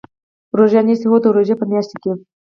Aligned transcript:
روژه 0.57 0.81
نیسئ؟ 0.87 1.05
هو، 1.09 1.15
د 1.23 1.25
روژی 1.35 1.55
په 1.59 1.65
میاشت 1.69 1.91
کې 2.01 2.11